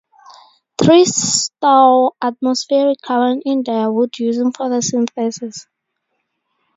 Trees 0.81 1.13
store 1.15 2.13
atmospheric 2.23 3.01
carbon 3.03 3.43
in 3.45 3.61
their 3.61 3.91
wood 3.91 4.17
using 4.17 4.51
photosynthesis. 4.51 5.67